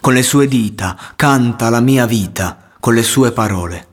[0.00, 3.88] con le sue dita canta la mia vita con le sue parole.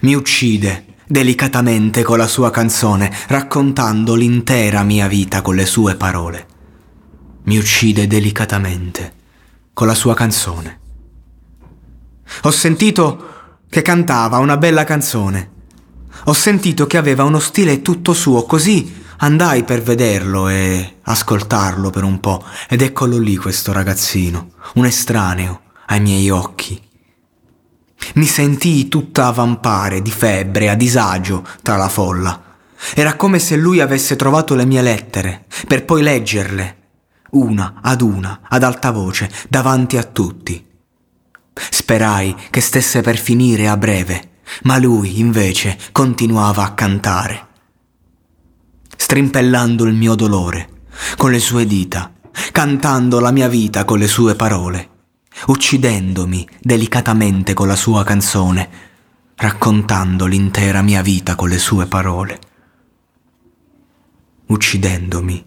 [0.00, 6.46] Mi uccide delicatamente con la sua canzone, raccontando l'intera mia vita con le sue parole.
[7.44, 9.12] Mi uccide delicatamente
[9.72, 10.80] con la sua canzone.
[12.42, 13.34] Ho sentito
[13.68, 15.50] che cantava una bella canzone.
[16.24, 22.04] Ho sentito che aveva uno stile tutto suo, così andai per vederlo e ascoltarlo per
[22.04, 26.80] un po', ed eccolo lì questo ragazzino, un estraneo ai miei occhi.
[28.14, 32.42] Mi sentii tutta avvampare di febbre, a disagio tra la folla.
[32.94, 36.76] Era come se lui avesse trovato le mie lettere, per poi leggerle,
[37.30, 40.64] una ad una, ad alta voce, davanti a tutti.
[41.52, 47.45] Sperai che stesse per finire a breve, ma lui invece continuava a cantare
[49.06, 50.68] strimpellando il mio dolore
[51.16, 52.12] con le sue dita,
[52.50, 54.88] cantando la mia vita con le sue parole,
[55.46, 58.68] uccidendomi delicatamente con la sua canzone,
[59.36, 62.40] raccontando l'intera mia vita con le sue parole,
[64.46, 65.46] uccidendomi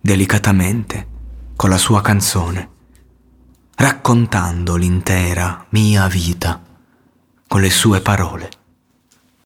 [0.00, 1.08] delicatamente
[1.56, 2.68] con la sua canzone,
[3.74, 6.62] raccontando l'intera mia vita
[7.48, 8.50] con le sue parole.